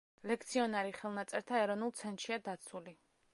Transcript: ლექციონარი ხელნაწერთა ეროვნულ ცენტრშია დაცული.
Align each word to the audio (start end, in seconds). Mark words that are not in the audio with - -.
ლექციონარი 0.29 0.95
ხელნაწერთა 0.99 1.61
ეროვნულ 1.67 1.93
ცენტრშია 2.01 2.41
დაცული. 2.49 2.97